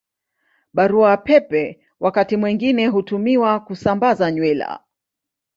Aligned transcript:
Barua 0.73 1.17
Pepe 1.17 1.79
wakati 1.99 2.37
mwingine 2.37 2.87
hutumiwa 2.87 3.59
kusambaza 3.59 4.31
nywila. 4.31 4.79